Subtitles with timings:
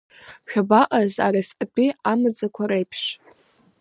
[0.49, 3.01] Шәабаҟаз арысҟатәи амаҵақәа реиԥш…